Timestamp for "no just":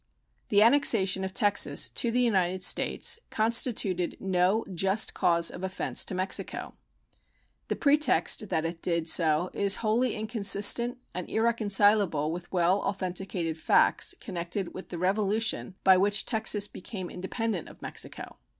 4.19-5.13